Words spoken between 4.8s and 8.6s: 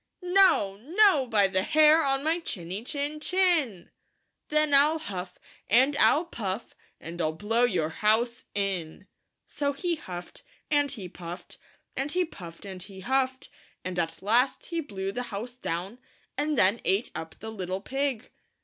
huff, and I'll puff, and I'll blow your house